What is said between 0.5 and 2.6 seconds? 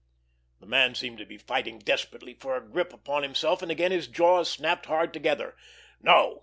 The man seemed to be fighting desperately for